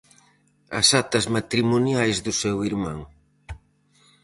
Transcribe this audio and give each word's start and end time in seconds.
as 0.79 0.87
actas 1.01 1.25
matrimoniais 1.35 2.17
do 2.25 2.33
seu 2.41 2.55
irmán 2.69 2.99